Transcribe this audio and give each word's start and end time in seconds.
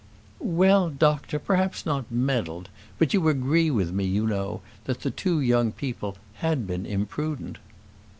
"Well, 0.39 0.89
doctor, 0.89 1.37
perhaps 1.37 1.85
not 1.85 2.09
meddled; 2.11 2.69
but 2.97 3.13
you 3.13 3.29
agreed 3.29 3.69
with 3.73 3.91
me, 3.91 4.03
you 4.03 4.25
know, 4.25 4.61
that 4.85 5.01
the 5.01 5.11
two 5.11 5.39
young 5.39 5.71
people 5.71 6.17
had 6.37 6.65
been 6.65 6.87
imprudent." 6.87 7.59